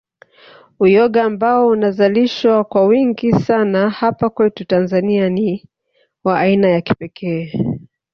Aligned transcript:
Uyoga 0.79 1.23
ambao 1.23 1.67
unazalishwa 1.67 2.63
kwa 2.63 2.85
wingi 2.85 3.31
sana 3.33 3.89
hapa 3.89 4.29
kwetu 4.29 4.65
Tanzania 4.65 5.29
ni 5.29 5.69
wa 6.23 6.39
aina 6.39 6.69
ya 6.69 6.81
kipekee 6.81 7.53